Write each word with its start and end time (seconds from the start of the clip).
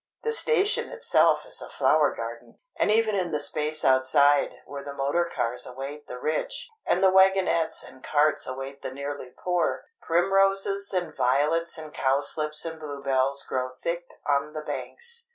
The 0.23 0.33
station 0.33 0.89
itself 0.89 1.45
is 1.45 1.61
a 1.61 1.69
flower 1.69 2.09
garden. 2.11 2.57
And 2.75 2.89
even 2.89 3.13
in 3.15 3.29
the 3.29 3.39
space 3.39 3.85
outside, 3.85 4.55
where 4.65 4.81
the 4.81 4.95
motor 4.95 5.25
cars 5.25 5.67
await 5.67 6.07
the 6.07 6.17
rich, 6.17 6.71
and 6.87 7.03
the 7.03 7.11
wagonettes 7.11 7.83
and 7.83 8.03
carts 8.03 8.47
await 8.47 8.81
the 8.81 8.89
nearly 8.89 9.29
poor, 9.29 9.83
primroses 10.01 10.91
and 10.91 11.15
violets 11.15 11.77
and 11.77 11.93
cowslips 11.93 12.65
and 12.65 12.79
bluebells 12.79 13.43
grow 13.43 13.73
thick 13.77 14.07
on 14.25 14.53
the 14.53 14.63
banks. 14.63 15.27